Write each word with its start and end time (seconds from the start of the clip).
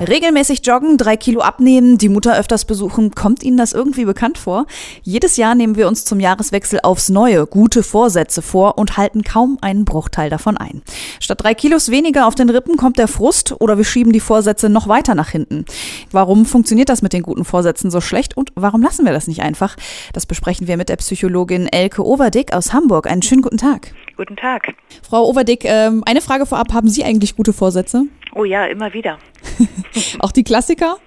Regelmäßig 0.00 0.66
joggen, 0.66 0.98
drei 0.98 1.16
Kilo 1.16 1.40
abnehmen, 1.40 1.98
die 1.98 2.08
Mutter 2.08 2.36
öfters 2.36 2.64
besuchen, 2.64 3.12
kommt 3.12 3.44
Ihnen 3.44 3.56
das 3.56 3.72
irgendwie 3.72 4.04
bekannt 4.04 4.38
vor? 4.38 4.66
Jedes 5.02 5.36
Jahr 5.36 5.54
nehmen 5.54 5.76
wir 5.76 5.86
uns 5.86 6.04
zum 6.04 6.18
Jahreswechsel 6.18 6.80
aufs 6.82 7.10
Neue 7.10 7.46
gute 7.46 7.84
Vorsätze 7.84 8.42
vor 8.42 8.76
und 8.76 8.96
halten 8.96 9.22
kaum 9.22 9.56
einen 9.60 9.84
Bruchteil 9.84 10.30
davon 10.30 10.56
ein. 10.56 10.82
Statt 11.20 11.42
drei 11.42 11.54
Kilos 11.54 11.90
weniger 11.92 12.26
auf 12.26 12.34
den 12.34 12.50
Rippen 12.50 12.76
kommt 12.76 12.98
der 12.98 13.06
Frust 13.06 13.54
oder 13.60 13.78
wir 13.78 13.84
schieben 13.84 14.12
die 14.12 14.20
Vorsätze 14.20 14.68
noch 14.68 14.88
weiter 14.88 15.14
nach 15.14 15.28
hinten. 15.28 15.64
Warum 16.10 16.44
funktioniert 16.44 16.88
das 16.88 17.00
mit 17.00 17.12
den 17.12 17.22
guten 17.22 17.44
Vorsätzen 17.44 17.90
so 17.90 18.00
schlecht 18.00 18.36
und 18.36 18.50
warum 18.56 18.82
lassen 18.82 19.06
wir 19.06 19.12
das 19.12 19.28
nicht 19.28 19.42
einfach? 19.42 19.76
Das 20.12 20.26
besprechen 20.26 20.66
wir 20.66 20.76
mit 20.76 20.88
der 20.88 20.96
Psychologin 20.96 21.68
Elke 21.68 22.04
Overdick 22.04 22.52
aus 22.52 22.72
Hamburg. 22.72 23.06
Einen 23.06 23.22
schönen 23.22 23.42
guten 23.42 23.58
Tag. 23.58 23.92
Guten 24.16 24.36
Tag. 24.36 24.74
Frau 25.08 25.24
Overdick, 25.28 25.64
ähm, 25.64 26.02
eine 26.04 26.20
Frage 26.20 26.46
vorab. 26.46 26.72
Haben 26.72 26.88
Sie 26.88 27.04
eigentlich 27.04 27.36
gute 27.36 27.52
Vorsätze? 27.52 28.04
Oh 28.34 28.44
ja, 28.44 28.66
immer 28.66 28.92
wieder. 28.92 29.18
auch 30.20 30.32
die 30.32 30.44
Klassiker? 30.44 30.98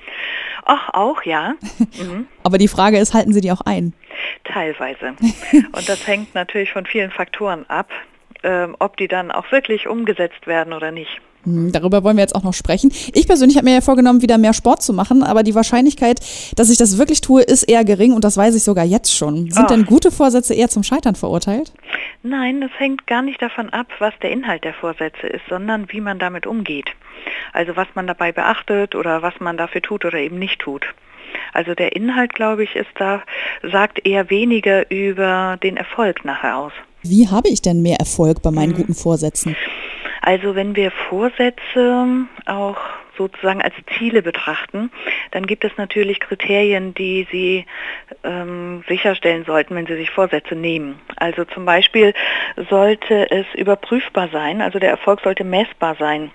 Ach, 0.66 0.90
auch, 0.94 1.24
ja. 1.24 1.56
Mhm. 1.98 2.28
Aber 2.44 2.58
die 2.58 2.68
Frage 2.68 2.98
ist, 2.98 3.14
halten 3.14 3.32
Sie 3.34 3.42
die 3.42 3.52
auch 3.52 3.62
ein? 3.62 3.94
Teilweise. 4.44 5.16
Und 5.52 5.90
das 5.90 6.06
hängt 6.08 6.36
natürlich 6.36 6.72
von 6.72 6.86
vielen 6.86 7.12
Faktoren 7.12 7.66
ab, 7.70 7.90
ähm, 8.44 8.76
ob 8.80 8.98
die 8.98 9.08
dann 9.08 9.32
auch 9.32 9.52
wirklich 9.52 9.88
umgesetzt 9.88 10.46
werden 10.46 10.74
oder 10.74 10.92
nicht. 10.92 11.22
Hm, 11.44 11.72
darüber 11.72 12.04
wollen 12.04 12.18
wir 12.18 12.24
jetzt 12.24 12.36
auch 12.36 12.44
noch 12.44 12.54
sprechen. 12.54 12.92
Ich 13.14 13.28
persönlich 13.28 13.58
habe 13.58 13.66
mir 13.66 13.76
ja 13.76 13.82
vorgenommen, 13.82 14.22
wieder 14.22 14.38
mehr 14.38 14.54
Sport 14.54 14.82
zu 14.82 14.94
machen, 14.94 15.24
aber 15.24 15.44
die 15.44 15.56
Wahrscheinlichkeit, 15.56 16.20
dass 16.56 16.70
ich 16.70 16.78
das 16.78 16.98
wirklich 16.98 17.22
tue, 17.22 17.42
ist 17.42 17.64
eher 17.64 17.86
gering 17.86 18.14
und 18.14 18.24
das 18.24 18.38
weiß 18.38 18.56
ich 18.56 18.64
sogar 18.64 18.86
jetzt 18.86 19.16
schon. 19.16 19.50
Sind 19.50 19.66
oh. 19.66 19.68
denn 19.68 19.86
gute 19.86 20.12
Vorsätze 20.12 20.54
eher 20.54 20.70
zum 20.70 20.84
Scheitern 20.84 21.16
verurteilt? 21.16 21.74
Nein, 22.24 22.62
das 22.62 22.72
hängt 22.78 23.08
gar 23.08 23.22
nicht 23.22 23.42
davon 23.42 23.70
ab, 23.70 23.88
was 24.00 24.14
der 24.22 24.32
Inhalt 24.32 24.64
der 24.64 24.74
Vorsätze 24.74 25.28
ist, 25.28 25.44
sondern 25.50 25.92
wie 25.92 26.02
man 26.02 26.20
damit 26.20 26.46
umgeht. 26.46 26.90
Also 27.54 27.76
was 27.76 27.88
man 27.96 28.08
dabei 28.08 28.32
beachtet 28.32 28.96
oder 28.96 29.22
was 29.22 29.40
man 29.40 29.58
dafür 29.58 29.82
tut 29.82 30.06
oder 30.06 30.18
eben 30.18 30.40
nicht 30.40 30.60
tut. 30.60 30.86
Also 31.54 31.74
der 31.74 31.96
Inhalt, 31.96 32.34
glaube 32.34 32.64
ich, 32.64 32.76
ist 32.76 32.90
da, 32.96 33.22
sagt 33.64 34.06
eher 34.06 34.30
weniger 34.30 34.90
über 34.92 35.58
den 35.62 35.78
Erfolg 35.78 36.26
nachher 36.26 36.58
aus. 36.58 36.74
Wie 37.04 37.28
habe 37.28 37.50
ich 37.50 37.62
denn 37.62 37.82
mehr 37.82 37.98
Erfolg 38.00 38.42
bei 38.42 38.52
meinen 38.52 38.72
hm. 38.72 38.78
guten 38.78 38.94
Vorsätzen? 38.94 39.56
Also 40.28 40.56
wenn 40.56 40.76
wir 40.76 40.92
Vorsätze 40.92 42.06
auch 42.48 42.78
sozusagen 43.18 43.62
als 43.62 43.74
Ziele 43.98 44.22
betrachten, 44.22 44.92
dann 45.32 45.46
gibt 45.46 45.64
es 45.64 45.72
natürlich 45.78 46.20
Kriterien, 46.20 46.94
die 46.94 47.26
Sie 47.32 47.66
ähm, 48.26 48.84
sicherstellen 48.90 49.46
sollten, 49.46 49.74
wenn 49.76 49.86
Sie 49.86 49.96
sich 49.96 50.10
Vorsätze 50.10 50.54
nehmen. 50.54 51.00
Also 51.16 51.46
zum 51.46 51.64
Beispiel 51.64 52.14
sollte 52.70 53.32
es 53.32 53.46
überprüfbar 53.56 54.28
sein, 54.28 54.62
also 54.62 54.80
der 54.80 54.90
Erfolg 54.90 55.22
sollte 55.22 55.46
messbar 55.46 55.96
sein. 55.98 56.30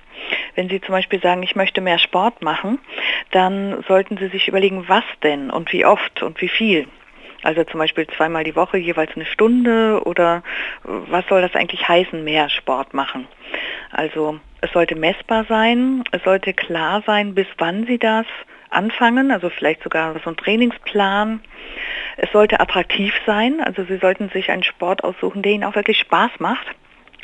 Wenn 0.54 0.70
Sie 0.70 0.80
zum 0.80 0.92
Beispiel 0.92 1.20
sagen, 1.20 1.42
ich 1.42 1.54
möchte 1.54 1.82
mehr 1.82 1.98
Sport 1.98 2.40
machen, 2.40 2.78
dann 3.30 3.84
sollten 3.86 4.16
Sie 4.16 4.28
sich 4.28 4.48
überlegen, 4.48 4.88
was 4.88 5.04
denn 5.22 5.50
und 5.50 5.70
wie 5.70 5.84
oft 5.84 6.22
und 6.22 6.40
wie 6.40 6.48
viel. 6.48 6.88
Also 7.42 7.64
zum 7.64 7.78
Beispiel 7.78 8.06
zweimal 8.06 8.44
die 8.44 8.56
Woche 8.56 8.78
jeweils 8.78 9.14
eine 9.14 9.26
Stunde 9.26 10.00
oder 10.04 10.42
was 10.84 11.26
soll 11.28 11.42
das 11.42 11.54
eigentlich 11.54 11.88
heißen, 11.88 12.22
mehr 12.22 12.48
Sport 12.48 12.94
machen? 12.94 13.26
Also 13.90 14.38
es 14.60 14.70
sollte 14.72 14.94
messbar 14.94 15.44
sein, 15.48 16.04
es 16.12 16.22
sollte 16.22 16.54
klar 16.54 17.02
sein, 17.04 17.34
bis 17.34 17.48
wann 17.58 17.84
Sie 17.86 17.98
das 17.98 18.26
anfangen, 18.70 19.30
also 19.30 19.50
vielleicht 19.50 19.82
sogar 19.82 20.14
so 20.24 20.30
ein 20.30 20.36
Trainingsplan. 20.36 21.40
Es 22.16 22.30
sollte 22.32 22.60
attraktiv 22.60 23.12
sein, 23.26 23.60
also 23.60 23.84
Sie 23.84 23.98
sollten 23.98 24.28
sich 24.30 24.50
einen 24.50 24.62
Sport 24.62 25.04
aussuchen, 25.04 25.42
der 25.42 25.52
Ihnen 25.52 25.64
auch 25.64 25.74
wirklich 25.74 25.98
Spaß 25.98 26.30
macht 26.38 26.66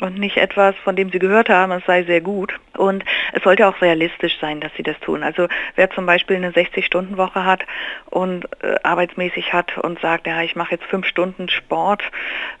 und 0.01 0.17
nicht 0.17 0.37
etwas, 0.37 0.75
von 0.83 0.95
dem 0.95 1.11
Sie 1.11 1.19
gehört 1.19 1.49
haben, 1.49 1.71
es 1.71 1.85
sei 1.85 2.03
sehr 2.03 2.21
gut. 2.21 2.53
Und 2.79 3.03
es 3.33 3.43
sollte 3.43 3.67
auch 3.67 3.81
realistisch 3.81 4.37
sein, 4.39 4.61
dass 4.61 4.71
Sie 4.77 4.83
das 4.83 4.97
tun. 5.01 5.21
Also 5.21 5.47
wer 5.75 5.89
zum 5.91 6.05
Beispiel 6.05 6.37
eine 6.37 6.51
60-Stunden-Woche 6.51 7.43
hat 7.43 7.63
und 8.09 8.45
äh, 8.63 8.75
arbeitsmäßig 8.83 9.51
hat 9.51 9.77
und 9.77 9.99
sagt, 9.99 10.27
ja, 10.27 10.41
ich 10.41 10.55
mache 10.55 10.71
jetzt 10.71 10.85
fünf 10.85 11.05
Stunden 11.05 11.49
Sport 11.49 12.01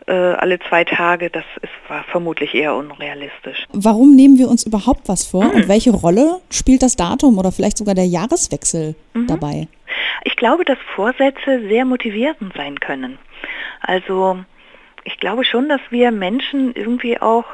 äh, 0.07 0.13
alle 0.13 0.59
zwei 0.59 0.83
Tage, 0.83 1.29
das 1.29 1.45
ist 1.61 1.71
war 1.87 2.03
vermutlich 2.03 2.53
eher 2.53 2.75
unrealistisch. 2.75 3.65
Warum 3.71 4.15
nehmen 4.15 4.37
wir 4.37 4.49
uns 4.49 4.65
überhaupt 4.65 5.07
was 5.07 5.25
vor 5.25 5.45
mhm. 5.45 5.51
und 5.51 5.67
welche 5.67 5.91
Rolle 5.91 6.39
spielt 6.51 6.83
das 6.83 6.95
Datum 6.95 7.37
oder 7.37 7.51
vielleicht 7.51 7.77
sogar 7.77 7.95
der 7.95 8.05
Jahreswechsel 8.05 8.95
mhm. 9.13 9.27
dabei? 9.27 9.67
Ich 10.23 10.35
glaube, 10.35 10.65
dass 10.65 10.77
Vorsätze 10.95 11.67
sehr 11.67 11.85
motivierend 11.85 12.53
sein 12.55 12.79
können. 12.79 13.17
Also 13.81 14.39
ich 15.03 15.17
glaube 15.17 15.43
schon, 15.45 15.69
dass 15.69 15.81
wir 15.89 16.11
Menschen 16.11 16.73
irgendwie 16.75 17.19
auch 17.19 17.45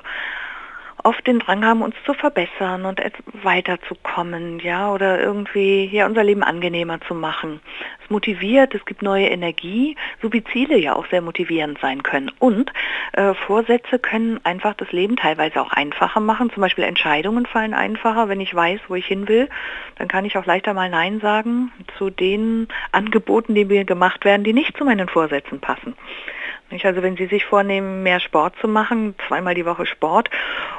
oft 1.05 1.25
den 1.27 1.39
Drang 1.39 1.63
haben, 1.63 1.81
uns 1.81 1.95
zu 2.05 2.13
verbessern 2.13 2.85
und 2.85 2.99
weiterzukommen, 3.43 4.59
ja, 4.59 4.91
oder 4.91 5.21
irgendwie 5.21 5.85
ja, 5.85 6.05
unser 6.05 6.23
Leben 6.23 6.43
angenehmer 6.43 6.99
zu 7.01 7.13
machen. 7.13 7.61
Es 8.03 8.09
motiviert, 8.09 8.73
es 8.73 8.85
gibt 8.85 9.01
neue 9.01 9.27
Energie, 9.27 9.95
so 10.21 10.33
wie 10.33 10.44
Ziele 10.44 10.77
ja 10.77 10.95
auch 10.95 11.07
sehr 11.07 11.21
motivierend 11.21 11.79
sein 11.79 12.03
können. 12.03 12.31
Und 12.39 12.71
äh, 13.13 13.33
Vorsätze 13.33 13.99
können 13.99 14.39
einfach 14.44 14.73
das 14.73 14.91
Leben 14.91 15.15
teilweise 15.15 15.61
auch 15.61 15.71
einfacher 15.71 16.19
machen. 16.19 16.51
Zum 16.51 16.61
Beispiel 16.61 16.83
Entscheidungen 16.83 17.45
fallen 17.45 17.73
einfacher. 17.73 18.27
Wenn 18.27 18.41
ich 18.41 18.53
weiß, 18.53 18.81
wo 18.88 18.95
ich 18.95 19.05
hin 19.05 19.27
will, 19.27 19.47
dann 19.97 20.07
kann 20.07 20.25
ich 20.25 20.38
auch 20.38 20.45
leichter 20.45 20.73
mal 20.73 20.89
Nein 20.89 21.19
sagen 21.19 21.71
zu 21.97 22.09
den 22.09 22.67
Angeboten, 22.91 23.53
die 23.53 23.65
mir 23.65 23.85
gemacht 23.85 24.25
werden, 24.25 24.44
die 24.44 24.53
nicht 24.53 24.77
zu 24.77 24.85
meinen 24.85 25.07
Vorsätzen 25.07 25.59
passen. 25.59 25.95
Also 26.83 27.01
wenn 27.01 27.15
Sie 27.15 27.27
sich 27.27 27.45
vornehmen, 27.45 28.03
mehr 28.03 28.19
Sport 28.19 28.55
zu 28.59 28.67
machen, 28.67 29.15
zweimal 29.27 29.55
die 29.55 29.65
Woche 29.65 29.85
Sport, 29.85 30.29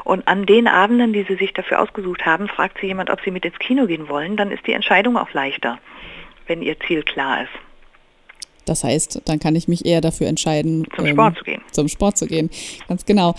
und 0.05 0.27
an 0.29 0.45
den 0.45 0.67
Abenden, 0.69 1.13
die 1.13 1.25
Sie 1.29 1.37
sich 1.37 1.53
dafür 1.53 1.81
ausgesucht 1.81 2.27
haben, 2.27 2.49
fragt 2.49 2.79
Sie 2.81 2.87
jemand, 2.87 3.11
ob 3.11 3.21
Sie 3.25 3.31
mit 3.31 3.45
ins 3.45 3.59
Kino 3.59 3.87
gehen 3.87 4.09
wollen, 4.09 4.37
dann 4.37 4.51
ist 4.51 4.67
die 4.67 4.73
Entscheidung 4.73 5.17
auch 5.17 5.33
leichter, 5.33 5.79
wenn 6.47 6.63
Ihr 6.63 6.79
Ziel 6.81 7.03
klar 7.03 7.43
ist. 7.43 7.51
Das 8.67 8.83
heißt, 8.83 9.23
dann 9.25 9.39
kann 9.39 9.55
ich 9.55 9.69
mich 9.69 9.87
eher 9.87 10.01
dafür 10.01 10.27
entscheiden, 10.27 10.87
zum 10.97 11.07
ähm, 11.07 11.13
Sport 11.13 11.39
zu 11.39 11.45
gehen. 11.45 11.63
Zum 11.71 11.89
Sport 11.89 12.19
zu 12.19 12.27
gehen. 12.27 12.51
Ganz 12.89 13.07
genau. 13.07 13.35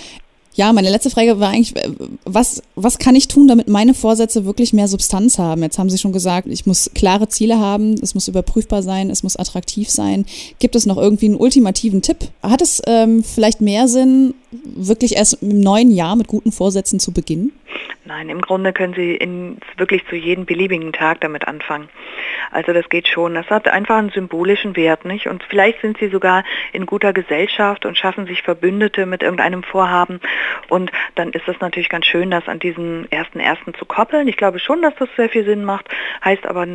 Ja, 0.57 0.73
meine 0.73 0.90
letzte 0.90 1.12
Frage 1.12 1.40
war 1.40 1.51
eigentlich, 1.51 1.75
äh, 1.75 1.91
was, 2.25 2.63
was 2.75 2.97
kann 2.97 3.16
ich 3.16 3.28
tun, 3.28 3.47
damit 3.47 3.68
meine 3.68 3.94
Vorsätze 3.94 4.44
wirklich 4.44 4.73
mehr 4.73 4.88
Substanz 4.88 5.38
haben? 5.38 5.62
Jetzt 5.62 5.78
haben 5.78 5.91
Sie 5.91 6.00
schon 6.00 6.13
gesagt, 6.13 6.47
ich 6.50 6.66
muss 6.66 6.90
klare 6.95 7.29
Ziele 7.29 7.59
haben, 7.59 7.94
es 8.01 8.16
muss 8.16 8.28
überprüfbar 8.28 8.81
sein, 8.81 9.12
es 9.12 9.22
muss 9.22 9.35
attraktiv 9.35 9.88
sein. 9.91 10.25
Gibt 10.57 10.75
es 10.75 10.88
noch 10.88 10.97
irgendwie 10.97 11.28
einen 11.28 11.35
ultimativen 11.35 12.01
Tipp? 12.01 12.29
Hat 12.41 12.63
es 12.63 12.81
ähm, 12.88 13.23
vielleicht 13.23 13.62
mehr 13.62 13.88
Sinn, 13.88 14.34
wirklich 14.51 15.16
erst 15.16 15.38
im 15.41 15.59
neuen 15.59 15.91
Jahr 15.91 16.16
mit 16.16 16.28
guten 16.28 16.51
Vorsätzen 16.51 17.00
zu 17.00 17.12
beginnen? 17.12 17.51
Nein, 18.07 18.29
im 18.29 18.40
Grunde 18.40 18.72
können 18.72 18.94
Sie 18.94 19.16
in, 19.16 19.57
wirklich 19.75 20.07
zu 20.07 20.16
jedem 20.16 20.45
beliebigen 20.45 20.94
Tag 20.94 21.19
damit 21.19 21.45
anfangen. 21.45 21.90
Also 22.51 22.72
das 22.72 22.88
geht 22.88 23.06
schon. 23.06 23.34
Das 23.34 23.50
hat 23.50 23.68
einfach 23.68 23.97
einen 23.97 24.12
symbolischen 24.12 24.78
Wert, 24.78 25.03
nicht? 25.03 25.28
Und 25.28 25.44
vielleicht 25.44 25.81
sind 25.81 25.97
Sie 25.97 26.07
sogar 26.07 26.45
in 26.72 26.85
guter 26.85 27.12
Gesellschaft 27.12 27.85
und 27.85 27.97
schaffen 27.97 28.25
sich 28.25 28.44
Verbündete 28.44 29.06
mit 29.06 29.23
irgendeinem 29.23 29.62
Vorhaben. 29.62 30.22
Und 30.69 30.90
dann 31.16 31.34
ist 31.34 31.50
es 31.50 31.59
natürlich 31.59 31.90
ganz 31.90 32.06
schön, 32.06 32.31
das 32.31 32.47
an 32.47 32.59
diesen 32.59 33.12
ersten 33.12 33.41
ersten 33.41 33.73
zu 33.73 33.84
koppeln. 33.84 34.29
Ich 34.29 34.38
glaube 34.38 34.59
schon, 34.59 34.81
dass 34.81 34.95
das 34.95 35.09
sehr 35.18 35.28
viel 35.28 35.44
Sinn 35.44 35.66
macht. 35.66 35.89
Heißt 36.24 36.45
aber 36.45 36.66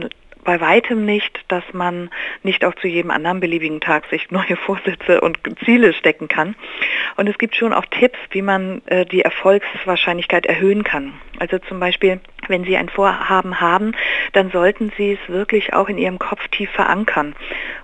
bei 0.44 0.60
weitem 0.60 1.04
nicht, 1.04 1.44
dass 1.48 1.64
man 1.72 2.10
nicht 2.42 2.64
auch 2.64 2.75
zu 2.75 2.88
jedem 2.88 3.10
anderen 3.10 3.41
beliebigen 3.41 3.80
Tag 3.80 4.06
sich 4.06 4.30
neue 4.30 4.56
Vorsätze 4.56 5.20
und 5.20 5.38
Ziele 5.64 5.92
stecken 5.92 6.28
kann. 6.28 6.54
Und 7.16 7.28
es 7.28 7.38
gibt 7.38 7.56
schon 7.56 7.72
auch 7.72 7.86
Tipps, 7.86 8.19
wie 8.30 8.42
man 8.42 8.82
äh, 8.86 9.04
die 9.06 9.22
Erfolgswahrscheinlichkeit 9.22 10.47
erhöhen 10.47 10.84
kann. 10.84 11.14
Also 11.38 11.58
zum 11.58 11.81
Beispiel, 11.81 12.20
wenn 12.48 12.64
Sie 12.64 12.76
ein 12.76 12.88
Vorhaben 12.88 13.60
haben, 13.60 13.92
dann 14.32 14.50
sollten 14.50 14.92
Sie 14.97 15.12
es 15.12 15.32
wirklich 15.32 15.72
auch 15.72 15.88
in 15.88 15.98
Ihrem 15.98 16.19
Kopf 16.19 16.48
tief 16.48 16.70
verankern. 16.70 17.34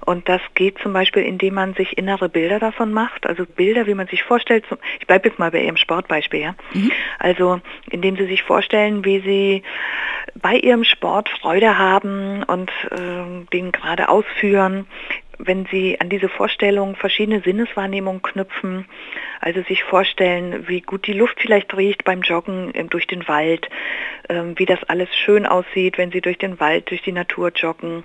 Und 0.05 0.29
das 0.29 0.41
geht 0.55 0.79
zum 0.79 0.93
Beispiel, 0.93 1.23
indem 1.23 1.55
man 1.55 1.75
sich 1.75 1.99
innere 1.99 2.29
Bilder 2.29 2.59
davon 2.59 2.93
macht, 2.93 3.27
also 3.27 3.45
Bilder, 3.45 3.87
wie 3.87 3.95
man 3.95 4.07
sich 4.07 4.23
vorstellt. 4.23 4.65
Ich 5.01 5.07
bleibe 5.07 5.29
jetzt 5.29 5.39
mal 5.39 5.51
bei 5.51 5.63
Ihrem 5.63 5.77
Sportbeispiel. 5.77 6.41
Ja? 6.41 6.55
Mhm. 6.73 6.93
Also 7.19 7.61
indem 7.91 8.17
Sie 8.17 8.27
sich 8.27 8.43
vorstellen, 8.43 9.05
wie 9.05 9.21
Sie 9.21 9.63
bei 10.41 10.57
ihrem 10.57 10.85
Sport 10.85 11.29
Freude 11.41 11.79
haben 11.79 12.43
und 12.45 12.71
äh, 12.91 13.47
den 13.53 13.73
gerade 13.73 14.09
ausführen, 14.09 14.87
wenn 15.39 15.67
Sie 15.67 16.01
an 16.01 16.09
diese 16.09 16.29
Vorstellung 16.29 16.97
verschiedene 16.97 17.41
Sinneswahrnehmungen 17.41 18.23
knüpfen, 18.23 18.87
also 19.41 19.63
sich 19.63 19.85
vorstellen, 19.85 20.67
wie 20.69 20.81
gut 20.81 21.07
die 21.07 21.13
Luft 21.13 21.41
vielleicht 21.41 21.77
riecht 21.77 22.05
beim 22.05 22.23
Joggen 22.23 22.73
ähm, 22.75 22.91
durch 22.91 23.07
den 23.07 23.27
Wald, 23.29 23.69
ähm, 24.29 24.59
wie 24.59 24.67
das 24.67 24.83
alles 24.85 25.09
schön 25.15 25.47
aussieht, 25.47 25.97
wenn 25.97 26.11
Sie 26.11 26.21
durch 26.21 26.39
den 26.39 26.59
Wald, 26.59 26.91
durch 26.91 27.03
die 27.03 27.13
Natur 27.13 27.53
joggen. 27.55 28.03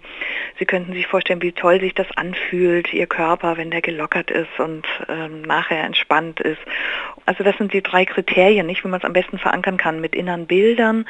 Sie 0.59 0.65
könnten 0.65 0.93
sich 0.93 1.07
vorstellen, 1.07 1.41
wie 1.41 1.51
toll 1.51 1.79
sich 1.79 1.95
das 1.95 2.07
anfühlt, 2.15 2.93
Ihr 2.93 3.07
Körper, 3.07 3.57
wenn 3.57 3.71
der 3.71 3.81
gelockert 3.81 4.29
ist 4.29 4.59
und 4.59 4.85
ähm, 5.09 5.41
nachher 5.41 5.83
entspannt 5.83 6.39
ist. 6.39 6.61
Also 7.25 7.43
das 7.43 7.57
sind 7.57 7.73
die 7.73 7.81
drei 7.81 8.05
Kriterien, 8.05 8.67
nicht, 8.67 8.83
wie 8.83 8.89
man 8.89 8.99
es 8.99 9.05
am 9.05 9.13
besten 9.13 9.39
verankern 9.39 9.77
kann, 9.77 10.01
mit 10.01 10.15
inneren 10.15 10.45
Bildern, 10.45 11.05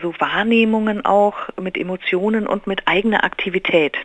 so 0.00 0.14
Wahrnehmungen 0.18 1.04
auch, 1.04 1.48
mit 1.60 1.76
Emotionen 1.76 2.46
und 2.46 2.66
mit 2.66 2.88
eigener 2.88 3.22
Aktivität. 3.24 3.96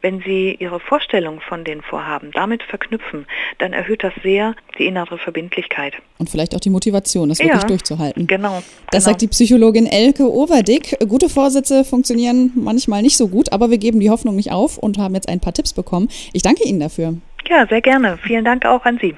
Wenn 0.00 0.20
Sie 0.20 0.56
Ihre 0.58 0.80
Vorstellung 0.80 1.40
von 1.40 1.64
den 1.64 1.82
Vorhaben 1.82 2.30
damit 2.32 2.62
verknüpfen, 2.62 3.26
dann 3.58 3.72
erhöht 3.72 4.04
das 4.04 4.12
sehr 4.22 4.54
die 4.78 4.86
innere 4.86 5.18
Verbindlichkeit. 5.18 5.94
Und 6.18 6.30
vielleicht 6.30 6.54
auch 6.54 6.60
die 6.60 6.70
Motivation, 6.70 7.28
das 7.28 7.38
wirklich 7.38 7.62
ja, 7.62 7.68
durchzuhalten. 7.68 8.26
Genau. 8.26 8.62
Das 8.90 9.04
genau. 9.04 9.12
sagt 9.12 9.22
die 9.22 9.28
Psychologin 9.28 9.86
Elke 9.86 10.30
Overdick. 10.30 10.96
Gute 11.08 11.28
Vorsätze 11.28 11.84
funktionieren 11.84 12.52
manchmal 12.54 13.02
nicht 13.02 13.16
so 13.16 13.28
gut, 13.28 13.52
aber 13.52 13.70
wir 13.70 13.78
geben 13.78 14.00
die 14.00 14.10
Hoffnung 14.10 14.36
nicht 14.36 14.52
auf 14.52 14.78
und 14.78 14.98
haben 14.98 15.14
jetzt 15.14 15.28
ein 15.28 15.40
paar 15.40 15.52
Tipps 15.52 15.72
bekommen. 15.72 16.08
Ich 16.32 16.42
danke 16.42 16.64
Ihnen 16.64 16.80
dafür. 16.80 17.14
Ja, 17.48 17.66
sehr 17.66 17.80
gerne. 17.80 18.18
Vielen 18.18 18.44
Dank 18.44 18.66
auch 18.66 18.84
an 18.84 18.98
Sie. 19.00 19.14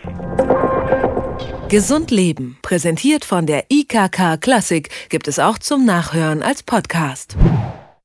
Gesund 1.69 2.11
Leben, 2.11 2.59
präsentiert 2.63 3.25
von 3.25 3.47
der 3.47 3.65
IKK 3.71 4.39
Klassik, 4.41 4.89
gibt 5.09 5.29
es 5.29 5.39
auch 5.39 5.59
zum 5.59 5.85
Nachhören 5.85 6.43
als 6.43 6.63
Podcast. 6.63 7.37